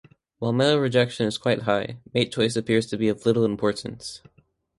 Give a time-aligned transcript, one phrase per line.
[0.39, 4.23] While male rejection is quite high, mate choice appears to be of little importance.